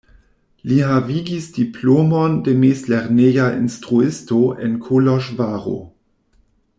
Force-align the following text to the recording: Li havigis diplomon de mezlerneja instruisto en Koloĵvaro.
Li 0.69 0.77
havigis 0.91 1.49
diplomon 1.57 2.39
de 2.47 2.55
mezlerneja 2.63 3.45
instruisto 3.61 4.43
en 4.69 4.77
Koloĵvaro. 4.87 5.77